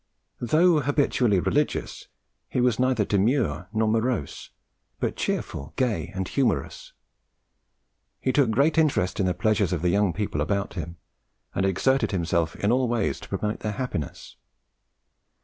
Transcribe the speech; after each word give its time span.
Though 0.39 0.79
habitually 0.79 1.39
religious, 1.39 2.07
he 2.49 2.59
was 2.59 2.79
neither 2.79 3.05
demure 3.05 3.67
nor 3.71 3.87
morose, 3.87 4.49
but 4.99 5.15
cheerful, 5.15 5.73
gay, 5.75 6.11
and 6.15 6.27
humorous. 6.27 6.93
He 8.19 8.33
took 8.33 8.49
great 8.49 8.79
interest 8.79 9.19
in 9.19 9.27
the 9.27 9.35
pleasures 9.35 9.71
of 9.73 9.83
the 9.83 9.89
young 9.89 10.11
people 10.11 10.41
about 10.41 10.73
him, 10.73 10.97
and 11.53 11.67
exerted 11.67 12.09
himself 12.13 12.55
in 12.55 12.71
all 12.71 12.87
ways 12.87 13.19
to 13.19 13.29
promote 13.29 13.59
their 13.59 13.73
happiness. 13.73 14.37